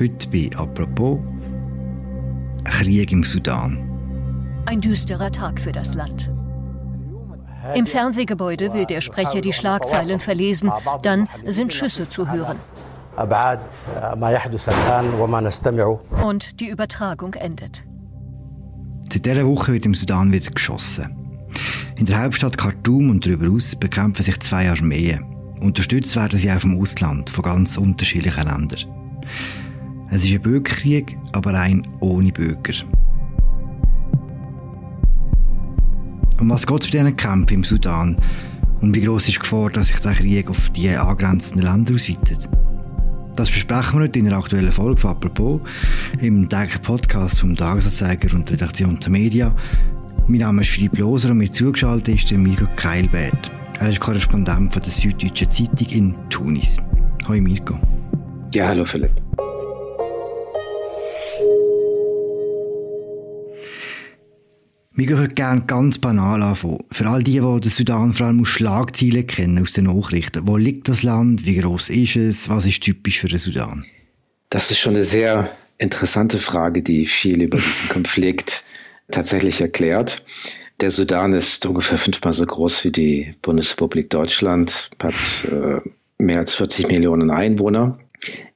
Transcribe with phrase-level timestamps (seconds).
[0.00, 1.18] Heute bei Apropos
[2.64, 4.62] Krieg im Sudan.
[4.64, 6.32] Ein düsterer Tag für das Land.
[7.74, 10.72] Im Fernsehgebäude will der Sprecher die Schlagzeilen verlesen,
[11.02, 12.56] dann sind Schüsse zu hören.
[16.24, 17.84] Und die Übertragung endet.
[19.12, 21.14] Seit dieser Woche wird im Sudan wieder geschossen.
[21.96, 25.22] In der Hauptstadt Khartoum und darüber aus bekämpfen sich zwei Armeen.
[25.60, 28.80] Unterstützt werden sie auch vom Ausland, von ganz unterschiedlichen Ländern.
[30.12, 32.74] Es ist ein Bürgerkrieg, aber ein ohne Bürger.
[36.40, 38.16] Um was geht es bei diesen Kämpfen im Sudan?
[38.80, 42.48] Und wie groß ist die Gefahr, dass sich der Krieg auf die angrenzenden Länder ausweitet?
[43.36, 45.60] Das besprechen wir heute in der aktuellen Folge von «Apropos»
[46.20, 49.54] im täglichen Podcast vom Tagesanzeiger und Redaktion der Media.
[50.26, 53.52] Mein Name ist Philipp Loser und mir zugeschaltet ist der Mirko Keilbert.
[53.78, 56.78] Er ist Korrespondent von der Süddeutschen Zeitung in Tunis.
[57.28, 57.78] Hallo Mirko.
[58.52, 59.29] Ja, hallo Philipp.
[65.00, 66.84] Wir gehen gerne ganz banal anfangen.
[66.92, 70.46] Für all die, die den Sudan vor allem aus Schlagzeilen kennen, aus den Nachrichten.
[70.46, 71.46] Wo liegt das Land?
[71.46, 72.50] Wie groß ist es?
[72.50, 73.82] Was ist typisch für den Sudan?
[74.50, 78.62] Das ist schon eine sehr interessante Frage, die viel über diesen Konflikt
[79.10, 80.22] tatsächlich erklärt.
[80.82, 85.14] Der Sudan ist ungefähr fünfmal so groß wie die Bundesrepublik Deutschland, hat
[85.50, 85.80] äh,
[86.18, 87.98] mehr als 40 Millionen Einwohner,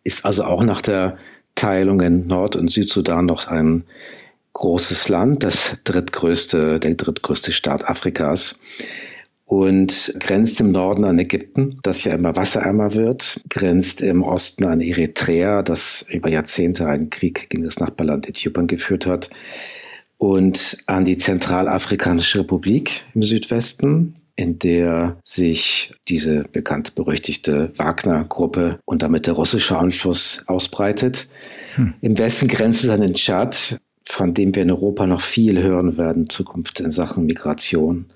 [0.03, 1.17] ist also auch nach der
[1.55, 3.85] Teilung in Nord- und Südsudan noch ein
[4.55, 8.61] großes Land, das drittgrößte, der drittgrößte Staat Afrikas
[9.45, 14.81] und grenzt im Norden an Ägypten, das ja immer wasserärmer wird, grenzt im Osten an
[14.81, 19.29] Eritrea, das über Jahrzehnte einen Krieg gegen das Nachbarland Äthiopien geführt hat,
[20.17, 29.03] und an die Zentralafrikanische Republik im Südwesten, in der sich diese bekannt berüchtigte Wagner-Gruppe und
[29.03, 31.29] damit der russische Einfluss ausbreitet.
[31.77, 31.95] Hm.
[32.01, 35.97] Im Westen grenzt es an den Tschad, von dem wir in Europa noch viel hören
[35.97, 38.07] werden, Zukunft in Sachen Migration.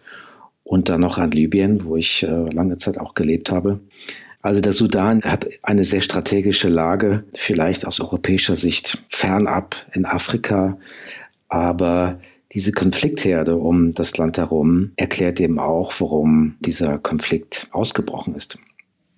[0.62, 3.80] Und dann noch an Libyen, wo ich äh, lange Zeit auch gelebt habe.
[4.42, 10.78] Also der Sudan hat eine sehr strategische Lage, vielleicht aus europäischer Sicht fernab in Afrika,
[11.48, 12.20] aber
[12.52, 18.58] diese Konfliktherde um das Land herum erklärt eben auch, warum dieser Konflikt ausgebrochen ist.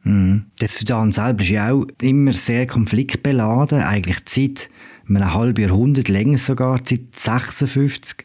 [0.02, 0.46] Mhm.
[0.60, 4.70] Der Sudan selber ist ja auch immer sehr konfliktbeladen, eigentlich seit
[5.16, 8.24] einem halben Jahrhundert, länger sogar, seit 56,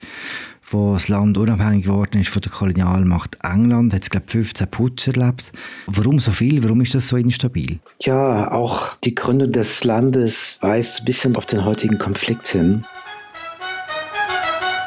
[0.67, 5.07] wo das Land unabhängig geworden ist von der Kolonialmacht England, hat es glaube 15 Putsch
[5.07, 5.51] erlebt.
[5.87, 6.63] Warum so viel?
[6.63, 7.79] Warum ist das so instabil?
[8.01, 12.83] Ja, auch die Gründung des Landes weist ein bisschen auf den heutigen Konflikt hin.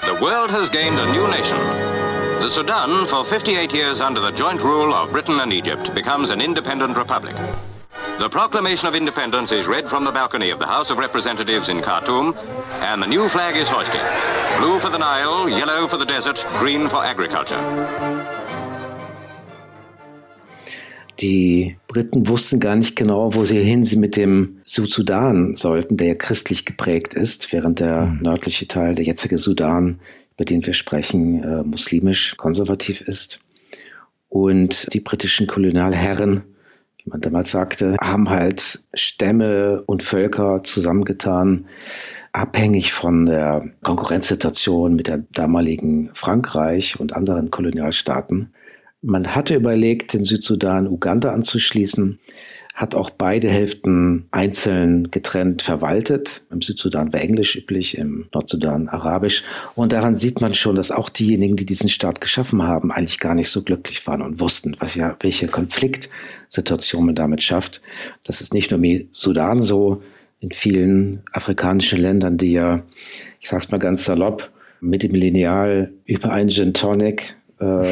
[0.03, 1.59] The world has gained a new nation.
[2.41, 6.41] The Sudan, for 58 years under the joint rule of Britain and Egypt, becomes an
[6.41, 7.35] independent republic.
[8.19, 11.81] The Proclamation of Independence is read from the balcony of the House of Representatives in
[11.81, 12.35] Khartoum,
[12.81, 14.01] and the new flag is hoisted.
[14.59, 17.57] Blue for the Nile, yellow for the desert, green for agriculture.
[21.21, 26.09] Die Briten wussten gar nicht genau, wo sie hin sie mit dem Südsudan sollten, der
[26.09, 28.23] ja christlich geprägt ist, während der mhm.
[28.23, 30.01] nördliche Teil, der jetzige Sudan,
[30.35, 33.39] über den wir sprechen, äh, muslimisch konservativ ist.
[34.29, 36.43] Und die britischen Kolonialherren
[37.09, 41.67] man damals sagte, haben halt Stämme und Völker zusammengetan,
[42.33, 48.53] abhängig von der Konkurrenzsituation mit der damaligen Frankreich und anderen Kolonialstaaten.
[49.01, 52.19] Man hatte überlegt, den Südsudan Uganda anzuschließen,
[52.79, 56.45] hat auch beide Hälften einzeln getrennt verwaltet.
[56.49, 59.43] Im Südsudan war Englisch üblich, im Nordsudan Arabisch.
[59.75, 63.35] Und daran sieht man schon, dass auch diejenigen, die diesen Staat geschaffen haben, eigentlich gar
[63.35, 67.83] nicht so glücklich waren und wussten, was ja, welche Konfliktsituation man damit schafft.
[68.23, 70.01] Das ist nicht nur im Sudan so,
[70.39, 72.85] in vielen afrikanischen Ländern, die ja,
[73.41, 76.73] ich sag's mal ganz salopp, mit dem Lineal über einen Gin
[77.59, 77.85] äh,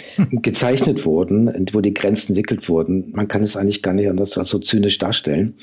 [0.30, 3.12] gezeichnet wurden, wo die Grenzen entwickelt wurden.
[3.12, 5.54] Man kann es eigentlich gar nicht anders als so zynisch darstellen.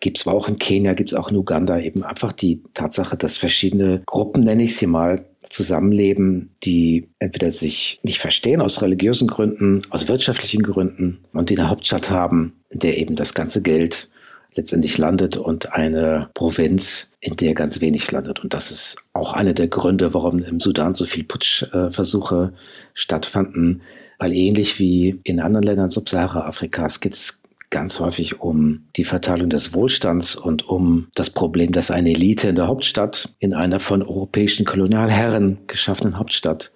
[0.00, 3.36] Gibt es auch in Kenia, gibt es auch in Uganda eben einfach die Tatsache, dass
[3.36, 9.82] verschiedene Gruppen, nenne ich sie mal, zusammenleben, die entweder sich nicht verstehen aus religiösen Gründen,
[9.90, 14.08] aus wirtschaftlichen Gründen und die eine Hauptstadt haben, in der eben das ganze Geld
[14.56, 18.40] letztendlich landet und eine Provinz, in der ganz wenig landet.
[18.40, 22.52] Und das ist auch einer der Gründe, warum im Sudan so viele Putschversuche
[22.94, 23.82] stattfanden,
[24.18, 29.74] weil ähnlich wie in anderen Ländern Subsahara-Afrikas geht es ganz häufig um die Verteilung des
[29.74, 34.64] Wohlstands und um das Problem, dass eine Elite in der Hauptstadt, in einer von europäischen
[34.64, 36.72] Kolonialherren geschaffenen Hauptstadt,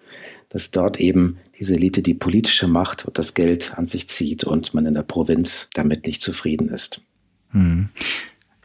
[0.48, 4.74] dass dort eben diese Elite die politische Macht und das Geld an sich zieht und
[4.74, 7.02] man in der Provinz damit nicht zufrieden ist.
[7.52, 7.88] Hm.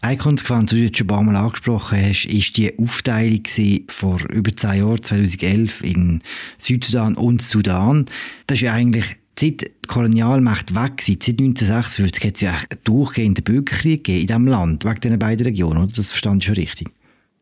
[0.01, 3.41] Eine Konsequenz, die du jetzt schon ein paar Mal angesprochen hast, ist die Aufteilung
[3.87, 6.21] vor über zehn Jahren, 2011, in
[6.59, 8.05] Südsudan und Sudan.
[8.45, 12.79] Das ist ja eigentlich seit die Kolonialmacht weg sind, seit 1946, hat es ja einen
[12.83, 15.91] durchgehenden Bürgerkrieg gegeben in diesem Land, wegen diesen beiden Regionen, oder?
[15.95, 16.89] Das verstand ich schon richtig.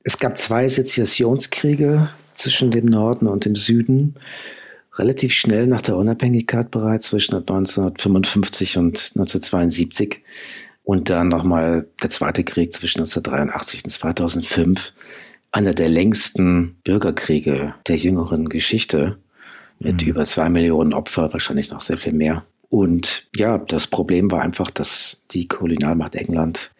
[0.03, 4.15] Es gab zwei Sezessionskriege zwischen dem Norden und dem Süden,
[4.95, 10.21] relativ schnell nach der Unabhängigkeit bereits, zwischen 1955 und 1972.
[10.83, 14.93] Und dann nochmal der Zweite Krieg zwischen 1983 und 2005.
[15.51, 19.17] Einer der längsten Bürgerkriege der jüngeren Geschichte
[19.79, 20.07] mit mhm.
[20.09, 22.43] über zwei Millionen Opfer, wahrscheinlich noch sehr viel mehr.
[22.69, 26.73] Und ja, das Problem war einfach, dass die Kolonialmacht England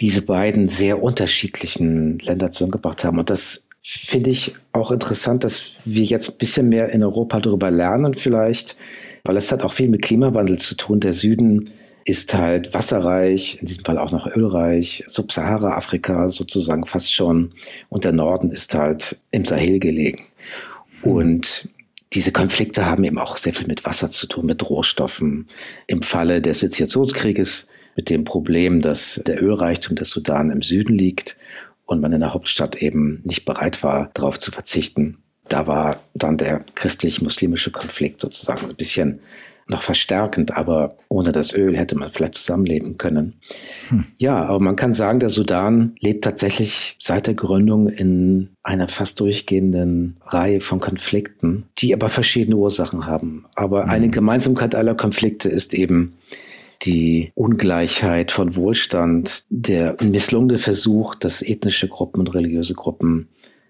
[0.00, 3.18] diese beiden sehr unterschiedlichen Länder zusammengebracht haben.
[3.18, 7.70] Und das finde ich auch interessant, dass wir jetzt ein bisschen mehr in Europa darüber
[7.70, 8.76] lernen vielleicht,
[9.24, 11.00] weil es hat auch viel mit Klimawandel zu tun.
[11.00, 11.70] Der Süden
[12.08, 17.52] ist halt wasserreich, in diesem Fall auch noch ölreich, Subsahara-Afrika sozusagen fast schon
[17.90, 20.24] und der Norden ist halt im Sahel gelegen.
[21.02, 21.68] Und
[22.14, 25.48] diese Konflikte haben eben auch sehr viel mit Wasser zu tun, mit Rohstoffen.
[25.86, 31.36] Im Falle des Sezessionskrieges mit dem Problem, dass der Ölreichtum des Sudan im Süden liegt
[31.84, 35.18] und man in der Hauptstadt eben nicht bereit war, darauf zu verzichten.
[35.48, 39.20] Da war dann der christlich-muslimische Konflikt sozusagen ein bisschen
[39.70, 43.34] noch verstärkend, aber ohne das Öl hätte man vielleicht zusammenleben können.
[43.88, 44.04] Hm.
[44.18, 49.20] Ja, aber man kann sagen, der Sudan lebt tatsächlich seit der Gründung in einer fast
[49.20, 53.46] durchgehenden Reihe von Konflikten, die aber verschiedene Ursachen haben.
[53.54, 53.90] Aber hm.
[53.90, 56.14] eine Gemeinsamkeit aller Konflikte ist eben
[56.82, 63.28] die Ungleichheit von Wohlstand, der misslungene Versuch, dass ethnische Gruppen und religiöse Gruppen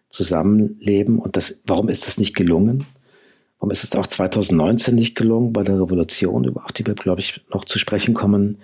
[0.08, 1.18] zusammenleben.
[1.18, 2.84] Und das, warum ist das nicht gelungen?
[3.58, 7.40] Warum ist es auch 2019 nicht gelungen bei der Revolution, auf die wir, glaube ich,
[7.52, 8.58] noch zu sprechen kommen,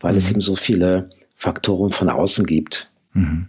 [0.00, 0.18] weil mhm.
[0.18, 2.90] es eben so viele Faktoren von außen gibt.
[3.12, 3.48] Mhm.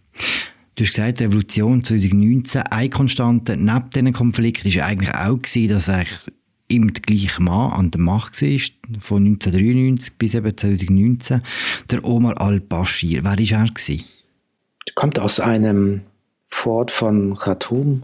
[0.75, 5.89] Du hast gesagt, Revolution 2019, eine Konstante neben diesen Konflikten war eigentlich auch, gewesen, dass
[5.89, 6.19] eigentlich
[6.69, 8.59] immer der gleiche Mann an der Macht war,
[8.99, 11.41] von 1993 bis eben 2019,
[11.89, 13.23] der Omar al-Bashir.
[13.23, 13.67] Wer war er?
[13.67, 14.05] Gewesen?
[14.87, 16.01] Er kommt aus einem
[16.47, 18.03] Fort von Khartoum,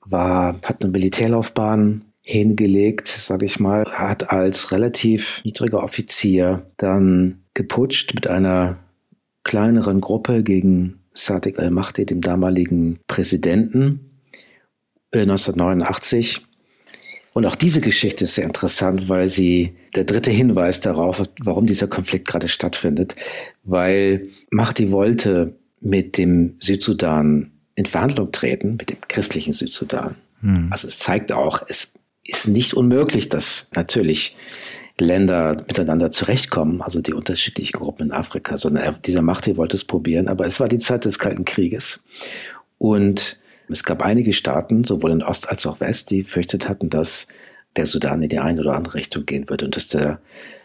[0.00, 8.14] war, hat eine Militärlaufbahn hingelegt, sage ich mal, hat als relativ niedriger Offizier dann geputscht
[8.14, 8.78] mit einer
[9.44, 14.10] kleineren Gruppe gegen Sadiq al-Mahdi, dem damaligen Präsidenten,
[15.14, 16.38] 1989.
[16.38, 16.40] Äh,
[17.32, 21.86] Und auch diese Geschichte ist sehr interessant, weil sie der dritte Hinweis darauf, warum dieser
[21.86, 23.14] Konflikt gerade stattfindet,
[23.62, 30.16] weil Mahdi wollte mit dem Südsudan in Verhandlung treten, mit dem christlichen Südsudan.
[30.40, 30.66] Hm.
[30.72, 31.94] Also es zeigt auch, es
[32.28, 34.36] ist nicht unmöglich, dass natürlich
[34.98, 39.84] Länder miteinander zurechtkommen, also die unterschiedlichen Gruppen in Afrika, sondern er, dieser Macht wollte es
[39.84, 42.04] probieren, aber es war die Zeit des Kalten Krieges.
[42.78, 43.38] Und
[43.68, 47.28] es gab einige Staaten, sowohl in Ost als auch West, die fürchtet hatten, dass
[47.76, 50.20] der Sudan in die eine oder andere Richtung gehen würde und dass der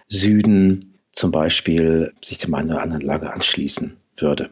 [0.07, 4.49] Süden zum Beispiel sich dem einen oder anderen Lager anschließen würde.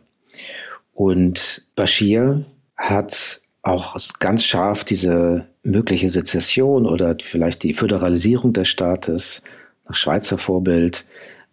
[0.94, 2.46] Und Bashir
[2.76, 9.44] hat auch ganz scharf diese mögliche Sezession oder vielleicht die Föderalisierung des Staates
[9.88, 11.06] nach Schweizer Vorbild,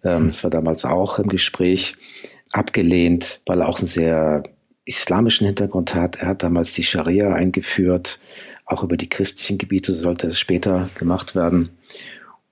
[0.04, 1.96] ähm, das war damals auch im Gespräch,
[2.52, 4.44] abgelehnt, weil er auch einen sehr
[4.84, 6.16] islamischen Hintergrund hat.
[6.16, 8.20] Er hat damals die Scharia eingeführt,
[8.64, 11.70] auch über die christlichen Gebiete sollte es später gemacht werden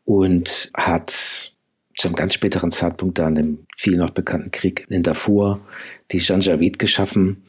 [0.04, 1.52] und hat
[1.96, 5.60] zu einem ganz späteren Zeitpunkt dann im viel noch bekannten Krieg in Darfur
[6.10, 7.44] die Janjaweed geschaffen,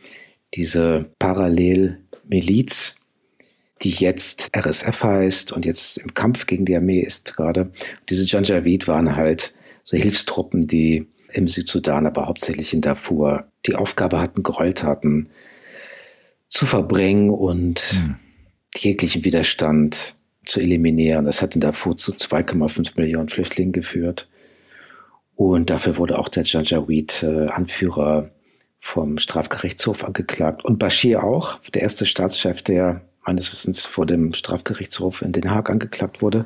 [0.53, 3.01] diese Parallelmiliz,
[3.81, 7.71] die jetzt RSF heißt und jetzt im Kampf gegen die Armee ist gerade.
[8.09, 9.53] Diese Janjaweed waren halt
[9.83, 15.29] so Hilfstruppen, die im Südsudan, aber hauptsächlich in Darfur, die Aufgabe hatten, Gräueltaten
[16.47, 18.15] zu verbringen und mhm.
[18.77, 20.15] jeglichen Widerstand
[20.45, 21.25] zu eliminieren.
[21.25, 24.29] Das hat in Darfur zu 2,5 Millionen Flüchtlingen geführt.
[25.35, 28.29] Und dafür wurde auch der Janjaweed-Anführer äh,
[28.79, 30.63] vom Strafgerichtshof angeklagt.
[30.63, 35.69] Und Bashir auch, der erste Staatschef, der meines Wissens vor dem Strafgerichtshof in Den Haag
[35.69, 36.45] angeklagt wurde.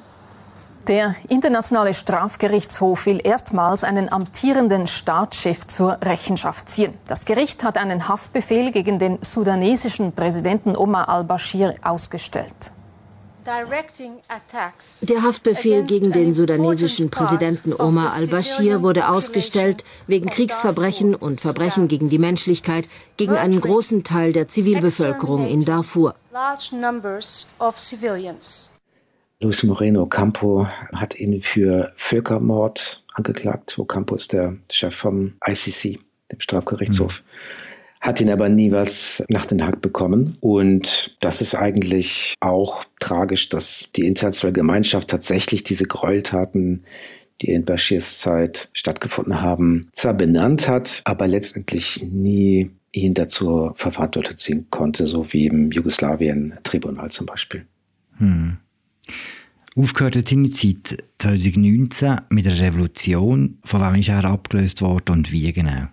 [0.88, 6.93] Der Internationale Strafgerichtshof will erstmals einen amtierenden Staatschef zur Rechenschaft ziehen.
[7.07, 12.71] Das Gericht hat einen Haftbefehl gegen den sudanesischen Präsidenten Omar al-Bashir ausgestellt.
[15.01, 22.09] Der Haftbefehl gegen den sudanesischen Präsidenten Omar al-Bashir wurde ausgestellt wegen Kriegsverbrechen und Verbrechen gegen
[22.09, 26.15] die Menschlichkeit gegen einen großen Teil der Zivilbevölkerung in Darfur.
[29.39, 33.79] Luis Moreno Ocampo hat ihn für Völkermord angeklagt.
[33.79, 36.00] Ocampo ist der Chef vom ICC.
[36.31, 37.24] dem Strafgerichtshof.
[37.24, 37.69] Mhm
[38.01, 40.38] hat ihn aber nie was nach den Hack bekommen.
[40.39, 46.83] Und das ist eigentlich auch tragisch, dass die internationale Gemeinschaft tatsächlich diese Gräueltaten,
[47.41, 54.38] die in Bashirs Zeit stattgefunden haben, zwar benannt hat, aber letztendlich nie ihn dazu Verantwortung
[54.38, 57.65] ziehen konnte, so wie im Jugoslawien-Tribunal zum Beispiel.
[58.17, 58.58] Hm.
[59.75, 63.60] Aufgehört hat seine Zeit 2019 mit der Revolution.
[63.63, 65.88] Von wem ist er abgelöst worden und wie genau?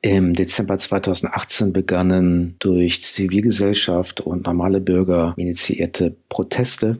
[0.00, 6.98] Im Dezember 2018 begannen durch Zivilgesellschaft und normale Bürger initiierte Proteste.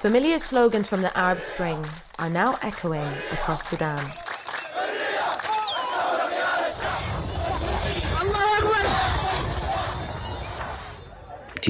[0.00, 1.78] Familiar slogans from the Arab Spring
[2.18, 4.00] are now echoing across Sudan.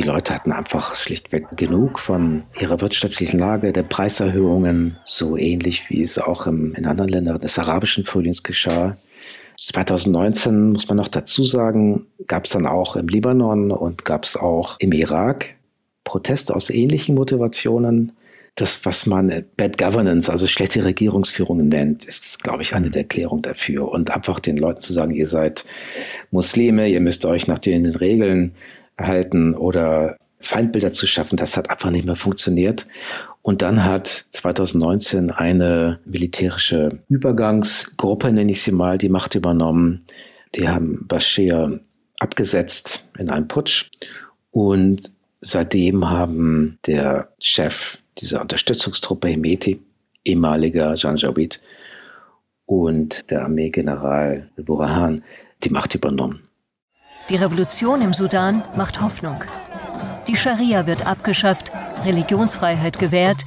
[0.02, 6.02] Die Leute hatten einfach schlichtweg genug von ihrer wirtschaftlichen Lage, der Preiserhöhungen, so ähnlich wie
[6.02, 8.96] es auch im, in anderen Ländern des arabischen Frühlings geschah.
[9.58, 14.36] 2019 muss man noch dazu sagen, gab es dann auch im Libanon und gab es
[14.36, 15.54] auch im Irak
[16.04, 18.12] Proteste aus ähnlichen Motivationen.
[18.56, 23.42] Das, was man Bad Governance, also schlechte Regierungsführung nennt, ist, glaube ich, eine der Erklärungen
[23.42, 23.88] dafür.
[23.88, 25.64] Und einfach den Leuten zu sagen, ihr seid
[26.32, 28.54] Muslime, ihr müsst euch nach den Regeln
[28.98, 32.86] halten oder Feindbilder zu schaffen, das hat einfach nicht mehr funktioniert.
[33.42, 40.04] Und dann hat 2019 eine militärische Übergangsgruppe, nenne ich sie mal, die Macht übernommen.
[40.54, 41.80] Die haben Bashir
[42.18, 43.90] abgesetzt in einem Putsch.
[44.50, 49.80] Und seitdem haben der Chef dieser Unterstützungstruppe Hemeti,
[50.24, 51.60] ehemaliger Janjaweed,
[52.66, 55.22] und der Armeegeneral Burhan
[55.64, 56.48] die Macht übernommen.
[57.28, 59.42] Die Revolution im Sudan macht Hoffnung.
[60.26, 61.70] Die Scharia wird abgeschafft,
[62.04, 63.44] Religionsfreiheit gewährt,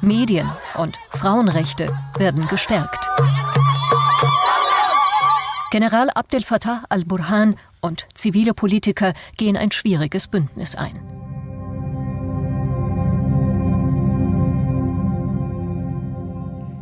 [0.00, 3.08] Medien und Frauenrechte werden gestärkt.
[5.70, 10.98] General Abdel Fattah al-Burhan und zivile Politiker gehen ein schwieriges Bündnis ein.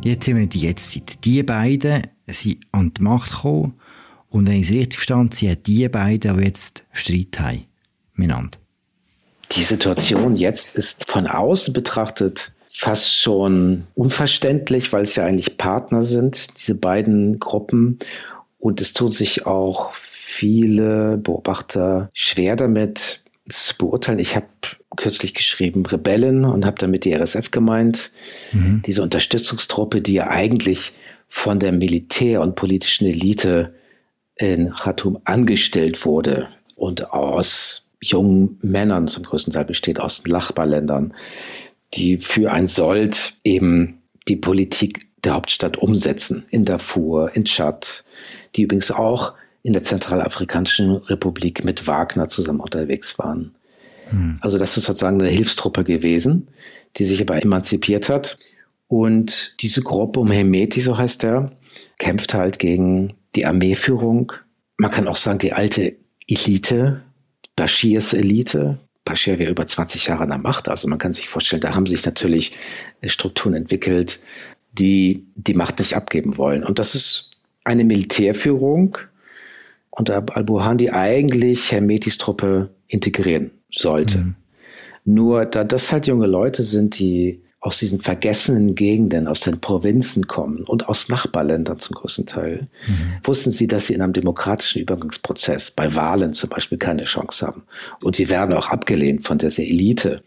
[0.03, 1.25] Jetzt sind wir in die Jetztzeit.
[1.25, 3.78] Die beiden sind an die Macht gekommen
[4.29, 7.65] und wenn ich es richtig verstanden sind die beiden, die jetzt Streit haben
[8.13, 8.57] miteinander.
[9.51, 16.01] Die Situation jetzt ist von außen betrachtet fast schon unverständlich, weil es ja eigentlich Partner
[16.01, 17.99] sind, diese beiden Gruppen.
[18.57, 24.19] Und es tun sich auch viele Beobachter schwer damit, zu beurteilen.
[24.19, 24.47] Ich habe
[24.95, 28.11] kürzlich geschrieben Rebellen und habe damit die RSF gemeint.
[28.53, 28.81] Mhm.
[28.85, 30.93] Diese Unterstützungstruppe, die ja eigentlich
[31.27, 33.73] von der Militär- und politischen Elite
[34.39, 41.13] in Khartoum angestellt wurde und aus jungen Männern zum größten Teil besteht, aus den Nachbarländern,
[41.93, 48.05] die für ein Sold eben die Politik der Hauptstadt umsetzen, in Darfur, in Tschad,
[48.55, 53.53] die übrigens auch in der Zentralafrikanischen Republik mit Wagner zusammen unterwegs waren.
[54.09, 54.37] Hm.
[54.39, 56.47] Also das ist sozusagen eine Hilfstruppe gewesen,
[56.95, 58.37] die sich aber emanzipiert hat.
[58.87, 61.51] Und diese Gruppe um Hemeti, so heißt er,
[61.97, 64.33] kämpft halt gegen die Armeeführung,
[64.77, 67.01] man kann auch sagen, die alte Elite,
[67.55, 68.79] Bashirs Elite.
[69.05, 71.87] Bashir wäre über 20 Jahre an der Macht, also man kann sich vorstellen, da haben
[71.87, 72.55] sich natürlich
[73.03, 74.19] Strukturen entwickelt,
[74.71, 76.63] die die Macht nicht abgeben wollen.
[76.63, 77.31] Und das ist
[77.63, 78.97] eine Militärführung
[79.89, 84.19] unter al-Burhan, die eigentlich Hermetis Truppe integrieren sollte.
[84.19, 84.35] Mhm.
[85.05, 90.27] Nur da das halt junge Leute sind, die aus diesen vergessenen Gegenden, aus den Provinzen
[90.27, 93.19] kommen und aus Nachbarländern zum größten Teil, mhm.
[93.23, 97.63] wussten sie, dass sie in einem demokratischen Übergangsprozess bei Wahlen zum Beispiel keine Chance haben.
[98.01, 100.23] Und sie werden auch abgelehnt von dieser Elite.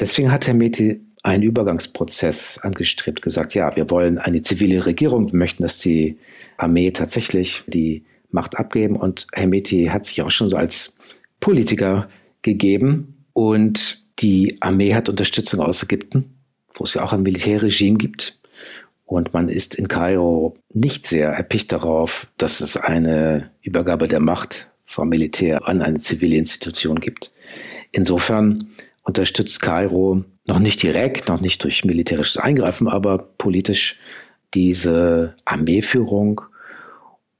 [0.00, 5.38] Deswegen hat Herr Meti einen Übergangsprozess angestrebt, gesagt, ja, wir wollen eine zivile Regierung, wir
[5.38, 6.18] möchten, dass die
[6.56, 8.96] Armee tatsächlich die Macht abgeben.
[8.96, 10.96] Und Herr Meti hat sich auch schon so als
[11.40, 12.08] Politiker
[12.40, 16.33] gegeben und die Armee hat Unterstützung aus Ägypten
[16.74, 18.38] wo es ja auch ein Militärregime gibt.
[19.06, 24.68] Und man ist in Kairo nicht sehr erpicht darauf, dass es eine Übergabe der Macht
[24.84, 27.32] vom Militär an eine zivile Institution gibt.
[27.92, 28.68] Insofern
[29.02, 33.98] unterstützt Kairo noch nicht direkt, noch nicht durch militärisches Eingreifen, aber politisch
[34.54, 36.42] diese Armeeführung.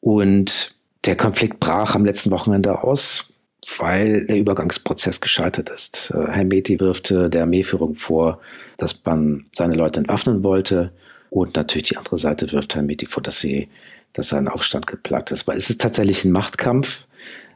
[0.00, 0.74] Und
[1.04, 3.32] der Konflikt brach am letzten Wochenende aus
[3.78, 6.12] weil der Übergangsprozess gescheitert ist.
[6.14, 8.40] Äh, Herr Meti wirft der Armeeführung vor,
[8.76, 10.92] dass man seine Leute entwaffnen wollte.
[11.30, 13.68] Und natürlich die andere Seite wirft Herr Meti vor, dass sie,
[14.12, 15.46] dass sein Aufstand geplagt ist.
[15.46, 17.06] Weil es ist tatsächlich ein Machtkampf.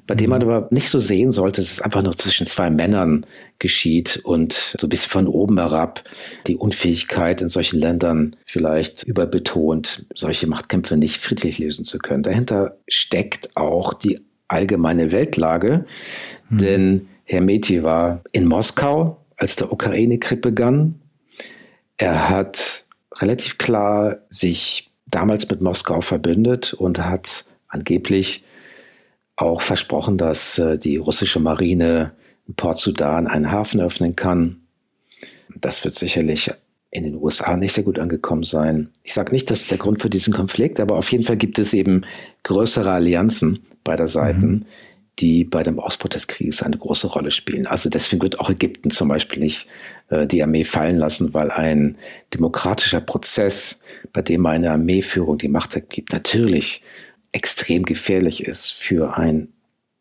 [0.09, 3.27] bei dem man aber nicht so sehen sollte, dass es einfach nur zwischen zwei Männern
[3.59, 6.03] geschieht und so ein bisschen von oben herab
[6.47, 12.23] die Unfähigkeit in solchen Ländern vielleicht überbetont, solche Machtkämpfe nicht friedlich lösen zu können.
[12.23, 14.19] Dahinter steckt auch die
[14.49, 15.85] allgemeine Weltlage,
[16.49, 16.59] hm.
[16.59, 21.01] denn Hermeti war in Moskau, als der Ukraine-Krieg begann.
[21.97, 22.87] Er hat
[23.17, 28.45] relativ klar sich damals mit Moskau verbündet und hat angeblich
[29.37, 32.13] auch versprochen, dass äh, die russische Marine
[32.47, 34.63] in Port Sudan einen Hafen öffnen kann.
[35.55, 36.51] Das wird sicherlich
[36.91, 38.89] in den USA nicht sehr gut angekommen sein.
[39.03, 41.59] Ich sage nicht, das ist der Grund für diesen Konflikt, aber auf jeden Fall gibt
[41.59, 42.03] es eben
[42.45, 44.65] größere Allianzen beider Seiten, mhm.
[45.19, 47.67] die bei dem Ausbruch des Krieges eine große Rolle spielen.
[47.67, 49.69] Also deswegen wird auch Ägypten zum Beispiel nicht
[50.09, 51.99] äh, die Armee fallen lassen, weil ein
[52.33, 53.81] demokratischer Prozess,
[54.15, 56.83] bei dem eine Armeeführung die Macht gibt, natürlich
[57.33, 59.49] extrem gefährlich ist für ein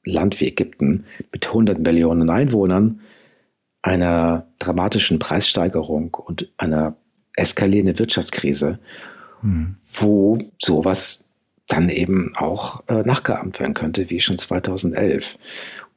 [0.05, 1.03] Land wie Ägypten
[1.33, 3.01] mit 100 Millionen Einwohnern,
[3.87, 6.97] einer dramatischen Preissteigerung und einer
[7.35, 8.79] eskalierenden Wirtschaftskrise,
[9.41, 9.77] hm.
[9.93, 11.29] wo sowas
[11.67, 15.37] dann eben auch äh, nachgeahmt werden könnte, wie schon 2011.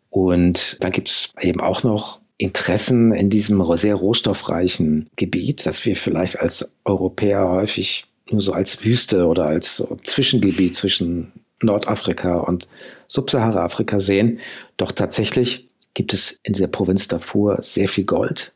[0.08, 5.96] Und dann gibt es eben auch noch Interessen in diesem sehr rohstoffreichen Gebiet, das wir
[5.96, 12.68] vielleicht als Europäer häufig nur so als Wüste oder als Zwischengebiet zwischen Nordafrika und
[13.08, 14.38] Subsahara-Afrika sehen.
[14.76, 18.54] Doch tatsächlich gibt es in dieser Provinz Darfur sehr viel Gold,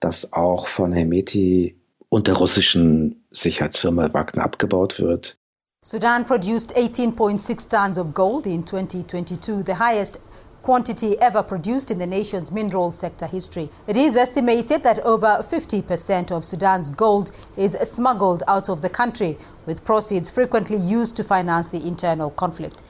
[0.00, 1.76] das auch von Hemeti
[2.08, 5.38] und der russischen Sicherheitsfirma Wagner abgebaut wird.
[5.82, 10.20] Sudan produced 18.6 tons of gold in 2022, the highest
[10.62, 13.70] quantity ever produced in the nation's mineral sector history.
[13.86, 19.38] It is estimated that over 50% of Sudan's gold is smuggled out of the country,
[19.64, 22.82] with proceeds frequently used to finance the internal conflict.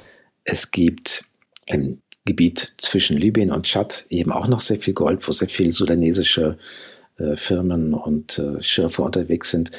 [0.45, 1.25] Es gibt
[1.67, 5.73] im Gebiet zwischen Libyen und Tschad eben auch noch sehr viel Gold, wo sehr viele
[5.73, 6.59] sudanesische
[7.17, 9.71] äh, Firmen und äh, Schürfe unterwegs sind.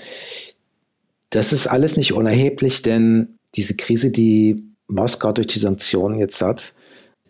[1.29, 6.73] Das ist alles nicht unerheblich, denn diese Krise, die Moskau durch die Sanktionen jetzt hat,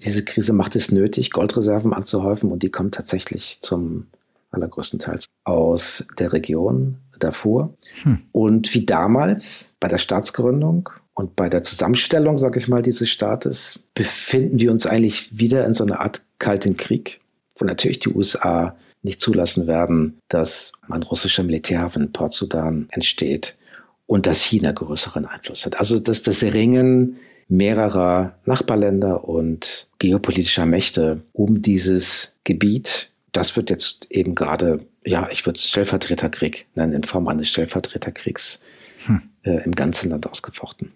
[0.01, 4.07] diese Krise macht es nötig, Goldreserven anzuhäufen und die kommen tatsächlich zum
[4.51, 7.75] allergrößten Teil aus der Region Darfur.
[8.03, 8.19] Hm.
[8.31, 13.79] Und wie damals bei der Staatsgründung und bei der Zusammenstellung, sage ich mal, dieses Staates,
[13.95, 17.21] befinden wir uns eigentlich wieder in so einer Art kalten Krieg,
[17.55, 23.57] wo natürlich die USA nicht zulassen werden, dass ein russischer Militärhafen in Port Sudan entsteht
[24.05, 25.79] und dass China größeren Einfluss hat.
[25.79, 33.11] Also dass das Ringen mehrerer Nachbarländer und geopolitischer Mächte um dieses Gebiet.
[33.31, 38.61] Das wird jetzt eben gerade, ja, ich würde es Stellvertreterkrieg nennen, in Form eines Stellvertreterkriegs
[39.07, 39.21] hm.
[39.41, 40.91] äh, im ganzen Land ausgefochten.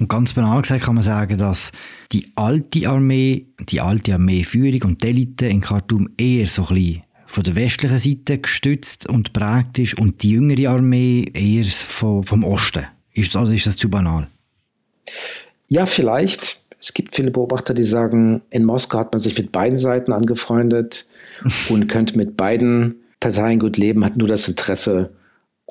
[0.00, 1.72] Und ganz banal gesagt kann man sagen, dass
[2.12, 7.02] die alte Armee, die alte Armeeführung und die Elite in Khartoum eher so ein bisschen
[7.26, 12.44] von der westlichen Seite gestützt und prägt ist und die jüngere Armee eher vom, vom
[12.44, 12.86] Osten.
[13.12, 14.28] Ist, also ist das zu banal?
[15.68, 16.64] Ja, vielleicht.
[16.80, 21.06] Es gibt viele Beobachter, die sagen, in Moskau hat man sich mit beiden Seiten angefreundet
[21.68, 25.10] und könnte mit beiden Parteien gut leben, hat nur das Interesse,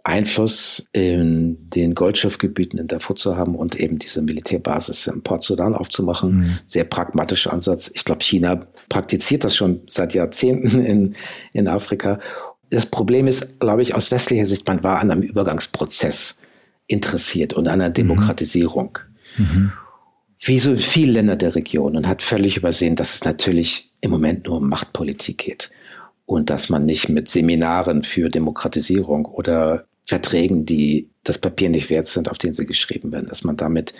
[0.07, 5.75] Einfluss in den Goldschiffgebieten in Darfur zu haben und eben diese Militärbasis im Port Sudan
[5.75, 6.37] aufzumachen.
[6.37, 6.59] Mhm.
[6.65, 7.91] Sehr pragmatischer Ansatz.
[7.93, 11.15] Ich glaube, China praktiziert das schon seit Jahrzehnten in,
[11.51, 12.19] in Afrika.
[12.69, 16.39] Das Problem ist, glaube ich, aus westlicher Sicht, man war an einem Übergangsprozess
[16.87, 17.93] interessiert und an einer mhm.
[17.93, 18.99] Demokratisierung.
[19.37, 19.73] Mhm
[20.39, 24.45] wie so viele Länder der Region und hat völlig übersehen, dass es natürlich im Moment
[24.45, 25.71] nur um Machtpolitik geht
[26.27, 32.07] und dass man nicht mit Seminaren für Demokratisierung oder Verträgen, die das Papier nicht wert
[32.07, 33.93] sind, auf denen sie geschrieben werden, dass man damit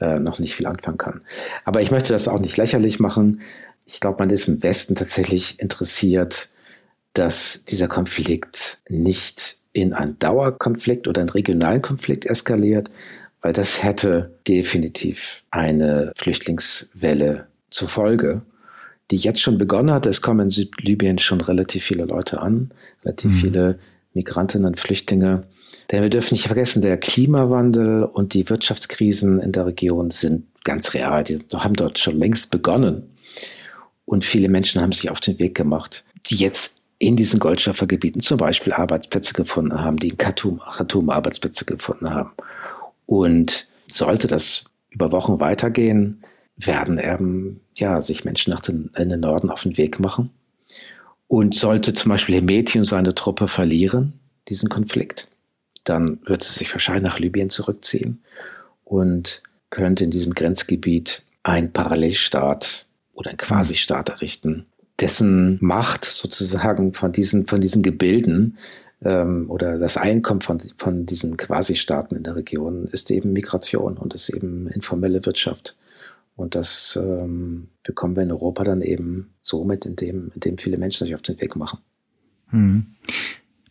[0.00, 1.20] äh, noch nicht viel anfangen kann.
[1.64, 3.40] Aber ich möchte das auch nicht lächerlich machen.
[3.86, 6.48] Ich glaube, man ist im Westen tatsächlich interessiert,
[7.12, 12.90] dass dieser Konflikt nicht in einen Dauerkonflikt oder einen regionalen Konflikt eskaliert,
[13.40, 18.42] weil das hätte definitiv eine Flüchtlingswelle zur Folge,
[19.12, 20.06] die jetzt schon begonnen hat.
[20.06, 22.72] Es kommen in Südlibyen schon relativ viele Leute an,
[23.04, 23.36] relativ mhm.
[23.36, 23.78] viele
[24.14, 25.44] Migrantinnen und Flüchtlinge.
[25.90, 30.94] Denn wir dürfen nicht vergessen, der Klimawandel und die Wirtschaftskrisen in der Region sind ganz
[30.94, 31.24] real.
[31.24, 33.10] Die haben dort schon längst begonnen.
[34.04, 38.36] Und viele Menschen haben sich auf den Weg gemacht, die jetzt in diesen Goldschöpfergebieten zum
[38.36, 42.30] Beispiel Arbeitsplätze gefunden haben, die in Khartoum, Khartoum Arbeitsplätze gefunden haben.
[43.06, 46.22] Und sollte das über Wochen weitergehen,
[46.56, 50.30] werden eben, ja, sich Menschen nach den, in den Norden auf den Weg machen.
[51.26, 54.12] Und sollte zum Beispiel Hemeti und seine Truppe verlieren,
[54.48, 55.28] diesen Konflikt,
[55.84, 58.22] dann wird sie sich wahrscheinlich nach Libyen zurückziehen
[58.84, 64.66] und könnte in diesem Grenzgebiet einen Parallelstaat oder einen Quasi-Staat errichten,
[65.00, 68.58] dessen Macht sozusagen von diesen, von diesen Gebilden
[69.04, 74.14] ähm, oder das Einkommen von, von diesen Quasi-Staaten in der Region ist eben Migration und
[74.14, 75.76] ist eben informelle Wirtschaft.
[76.36, 81.04] Und das ähm, bekommen wir in Europa dann eben so mit, indem, indem viele Menschen
[81.04, 81.80] sich auf den Weg machen.
[82.48, 82.86] Hm.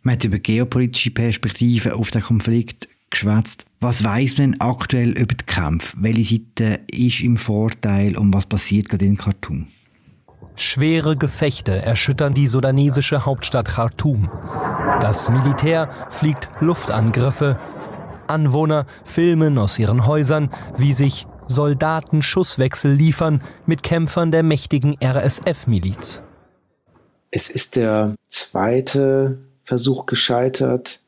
[0.03, 3.65] Man hat über geopolitische Perspektiven auf den Konflikt geschwätzt.
[3.81, 5.95] Was weiß man aktuell über den Kampf?
[5.97, 9.67] Welche Seite ist im Vorteil und was passiert gerade in Khartoum?
[10.55, 14.29] Schwere Gefechte erschüttern die sudanesische Hauptstadt Khartoum.
[15.01, 17.59] Das Militär fliegt Luftangriffe.
[18.27, 26.21] Anwohner filmen aus ihren Häusern, wie sich Soldaten Schusswechsel liefern mit Kämpfern der mächtigen RSF-Miliz.
[27.29, 31.01] Es ist der zweite Versuch gescheitert,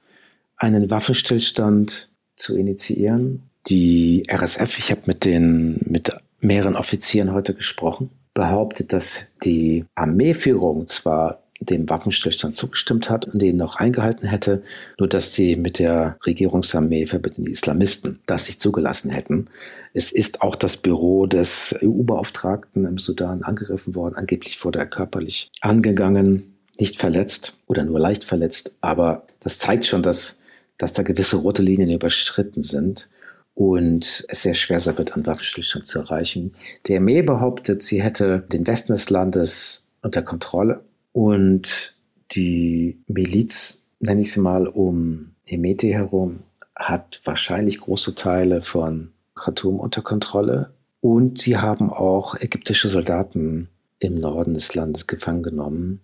[0.57, 3.43] einen Waffenstillstand zu initiieren.
[3.67, 10.87] Die RSF, ich habe mit den mit mehreren Offizieren heute gesprochen, behauptet, dass die Armeeführung
[10.87, 14.63] zwar dem Waffenstillstand zugestimmt hat und den noch eingehalten hätte,
[14.99, 19.45] nur dass sie mit der Regierungsarmee verbindeten Islamisten das nicht zugelassen hätten.
[19.93, 24.15] Es ist auch das Büro des EU-Beauftragten im Sudan angegriffen worden.
[24.15, 28.75] Angeblich wurde er körperlich angegangen, nicht verletzt oder nur leicht verletzt.
[28.81, 30.39] Aber das zeigt schon, dass,
[30.77, 33.09] dass da gewisse rote Linien überschritten sind
[33.55, 36.53] und es sehr schwer sein wird, einen Waffenstillstand zu erreichen.
[36.87, 41.93] Die Armee behauptet, sie hätte den Westen des Landes unter Kontrolle und
[42.31, 46.39] die Miliz, nenne ich sie mal, um Hemeti herum,
[46.75, 50.71] hat wahrscheinlich große Teile von Khartoum unter Kontrolle.
[51.01, 56.01] Und sie haben auch ägyptische Soldaten im Norden des Landes gefangen genommen.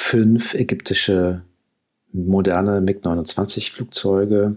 [0.00, 1.42] Fünf ägyptische
[2.12, 4.56] moderne MiG-29-Flugzeuge,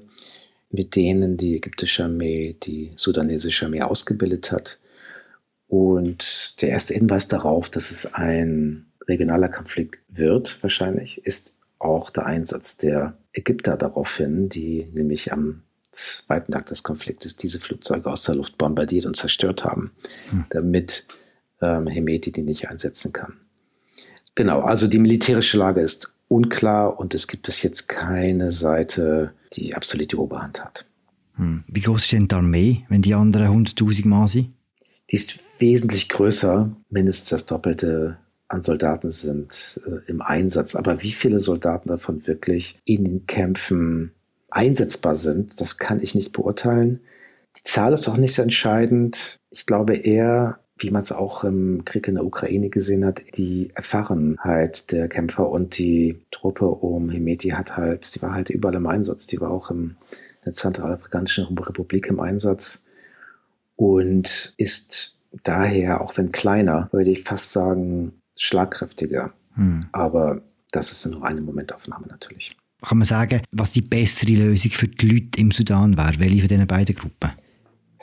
[0.70, 4.80] mit denen die ägyptische Armee die sudanesische Armee ausgebildet hat.
[5.68, 12.28] Und der erste Hinweis darauf, dass es ein regionaler Konflikt wird, wahrscheinlich, ist auch der
[12.28, 18.36] Einsatz der Ägypter daraufhin, die nämlich am zweiten Tag des Konfliktes diese Flugzeuge aus der
[18.36, 19.92] Luft bombardiert und zerstört haben,
[20.30, 20.46] hm.
[20.52, 21.08] damit
[21.62, 23.41] ähm, Hemeti die nicht einsetzen kann.
[24.36, 29.76] Genau, also die militärische Lage ist unklar und es gibt bis jetzt keine Seite, die
[29.76, 30.86] absolut die Oberhand hat.
[31.36, 31.64] Hm.
[31.68, 34.52] Wie groß ist denn die Armee, wenn die anderen 100.000 Mann sind?
[35.10, 38.18] Die ist wesentlich größer, mindestens das Doppelte
[38.48, 40.76] an Soldaten sind äh, im Einsatz.
[40.76, 44.12] Aber wie viele Soldaten davon wirklich in den Kämpfen
[44.50, 47.02] einsetzbar sind, das kann ich nicht beurteilen.
[47.58, 49.40] Die Zahl ist auch nicht so entscheidend.
[49.50, 53.70] Ich glaube eher, wie man es auch im Krieg in der Ukraine gesehen hat, die
[53.76, 58.88] Erfahrenheit der Kämpfer und die Truppe um Hemeti hat halt, die war halt überall im
[58.88, 59.28] Einsatz.
[59.28, 62.86] Die war auch im, in der Zentralafrikanischen Republik im Einsatz
[63.76, 69.34] und ist daher, auch wenn kleiner, würde ich fast sagen, schlagkräftiger.
[69.54, 69.86] Hm.
[69.92, 72.52] Aber das ist nur eine Momentaufnahme natürlich.
[72.82, 76.20] Kann man sagen, was die bessere Lösung für die Leute im Sudan wäre?
[76.20, 77.32] Welche von diesen beiden Gruppen?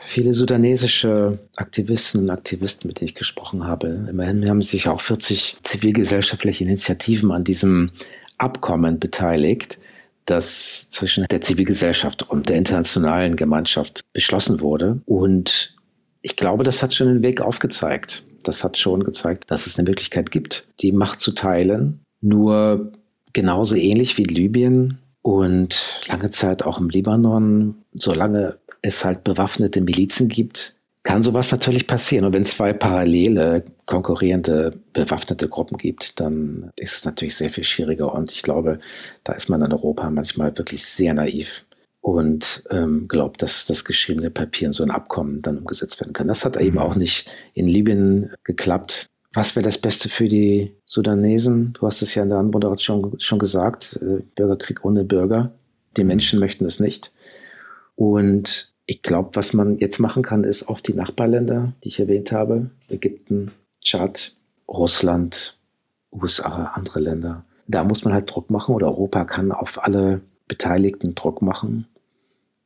[0.00, 5.58] Viele sudanesische Aktivisten und Aktivisten, mit denen ich gesprochen habe, immerhin haben sich auch 40
[5.62, 7.90] zivilgesellschaftliche Initiativen an diesem
[8.38, 9.78] Abkommen beteiligt,
[10.24, 15.00] das zwischen der Zivilgesellschaft und der internationalen Gemeinschaft beschlossen wurde.
[15.04, 15.76] Und
[16.22, 19.88] ich glaube, das hat schon den Weg aufgezeigt das hat schon gezeigt, dass es eine
[19.88, 22.00] Möglichkeit gibt, die Macht zu teilen.
[22.20, 22.92] Nur
[23.32, 30.28] genauso ähnlich wie Libyen und lange Zeit auch im Libanon, solange es halt bewaffnete Milizen
[30.28, 32.26] gibt, kann sowas natürlich passieren.
[32.26, 37.64] Und wenn es zwei parallele, konkurrierende, bewaffnete Gruppen gibt, dann ist es natürlich sehr viel
[37.64, 38.12] schwieriger.
[38.14, 38.78] Und ich glaube,
[39.24, 41.64] da ist man in Europa manchmal wirklich sehr naiv
[42.00, 46.28] und ähm, glaubt, dass das geschriebene Papier in so ein Abkommen dann umgesetzt werden kann.
[46.28, 46.78] Das hat eben mhm.
[46.78, 49.06] auch nicht in Libyen geklappt.
[49.32, 51.74] Was wäre das Beste für die Sudanesen?
[51.74, 55.52] Du hast es ja in der Anmoderation schon, schon gesagt, äh, Bürgerkrieg ohne Bürger.
[55.96, 56.08] Die mhm.
[56.08, 57.12] Menschen möchten es nicht.
[57.98, 62.32] Und ich glaube, was man jetzt machen kann, ist auf die Nachbarländer, die ich erwähnt
[62.32, 63.50] habe, Ägypten,
[63.82, 64.36] Tschad,
[64.68, 65.58] Russland,
[66.12, 67.44] USA, andere Länder.
[67.66, 71.86] Da muss man halt Druck machen oder Europa kann auf alle Beteiligten Druck machen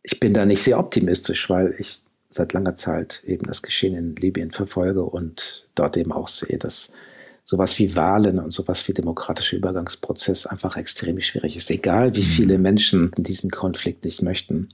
[0.03, 4.17] ich bin da nicht sehr optimistisch, weil ich seit langer Zeit eben das Geschehen in
[4.17, 6.93] Libyen verfolge und dort eben auch sehe, dass
[7.45, 12.27] sowas wie Wahlen und sowas wie demokratischer Übergangsprozess einfach extrem schwierig ist, egal wie mhm.
[12.27, 14.73] viele Menschen diesen Konflikt nicht möchten.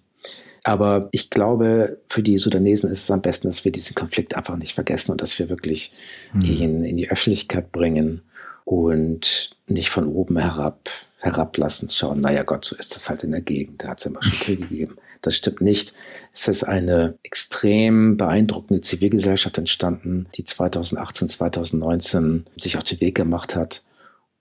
[0.64, 4.56] Aber ich glaube, für die Sudanesen ist es am besten, dass wir diesen Konflikt einfach
[4.56, 5.92] nicht vergessen und dass wir wirklich
[6.32, 6.42] mhm.
[6.42, 8.22] ihn in die Öffentlichkeit bringen
[8.64, 10.88] und nicht von oben herab
[11.20, 14.22] herablassen, schauen, naja Gott, so ist das halt in der Gegend, da hat es immer
[14.22, 14.96] schon Kriege gegeben.
[15.20, 15.92] Das stimmt nicht.
[16.32, 23.56] Es ist eine extrem beeindruckende Zivilgesellschaft entstanden, die 2018, 2019 sich auf den Weg gemacht
[23.56, 23.82] hat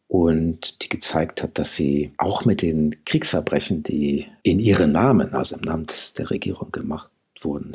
[0.08, 5.56] und die gezeigt hat, dass sie auch mit den Kriegsverbrechen, die in ihrem Namen, also
[5.56, 7.10] im Namen des, der Regierung gemacht
[7.42, 7.74] wurden,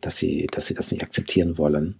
[0.00, 1.96] dass sie, dass sie das nicht akzeptieren wollen.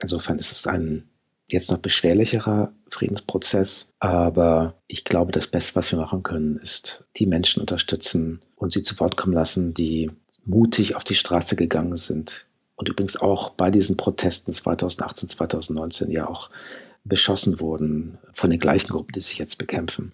[0.00, 1.08] Insofern ist es ein
[1.48, 7.26] jetzt noch beschwerlicherer Friedensprozess, aber ich glaube, das Beste, was wir machen können, ist die
[7.26, 10.10] Menschen unterstützen und sie zu Wort kommen lassen, die
[10.44, 16.26] mutig auf die Straße gegangen sind und übrigens auch bei diesen Protesten 2018, 2019 ja
[16.26, 16.50] auch
[17.04, 20.12] beschossen wurden von den gleichen Gruppen, die sich jetzt bekämpfen.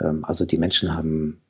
[0.00, 1.40] Ähm, also die Menschen haben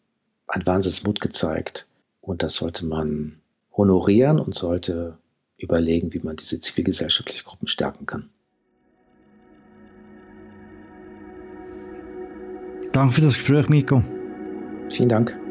[0.46, 1.88] einen Wahnsinnsmut gezeigt
[2.20, 3.40] und das sollte man
[3.76, 5.16] honorieren und sollte
[5.56, 8.28] überlegen, wie man diese zivilgesellschaftlichen Gruppen stärken kann.
[12.92, 14.02] Danke für das Gespräch, Miko.
[14.90, 15.41] Vielen Dank.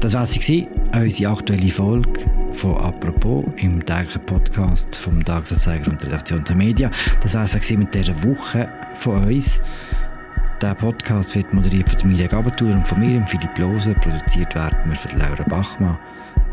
[0.00, 2.20] Das war sie, unsere aktuelle Folge
[2.52, 6.90] von «Apropos» im täglichen Podcast vom Tagesanzeiger und der Redaktion der Media.
[7.20, 9.60] Das war es mit dieser Woche von uns.
[10.62, 13.92] Der Podcast wird moderiert von Emilia Gabatuer und von mir, Philipp Lose.
[13.94, 15.98] Produziert werden wir von Laura Bachmann.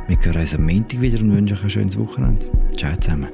[0.07, 2.47] Wir hören uns am Montag wieder und wünschen euch ein schönes Wochenende.
[2.75, 3.29] Ciao zusammen.